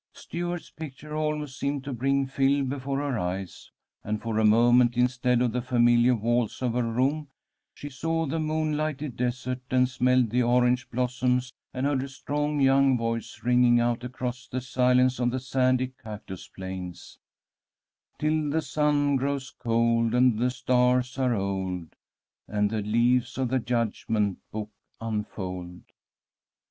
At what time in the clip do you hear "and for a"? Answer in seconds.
4.03-4.43